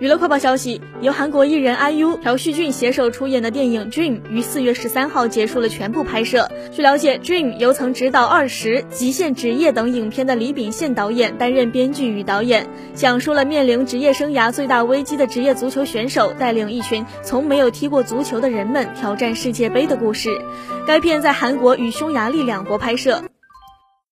[0.00, 6.50] 娱乐快报消息由韩国艺人 iu 朴叙俊携手出演的电影 dream 于四月十三号结束了全部拍摄。
[6.72, 12.66] 据了解 dream 由曾执导二十极限职业等影片的李秉宪导演担任编剧与导演。
[12.94, 20.30] 讲述了面临职业生涯最大危机的职业足球选手带领一群从没有踢过足球的人们挑战世界杯的故事。
[20.86, 23.22] 该片在韩国与匈牙利两国拍摄。